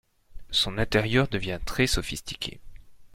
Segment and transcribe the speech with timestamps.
[0.49, 2.59] Son intérieur devient très sophistiqué.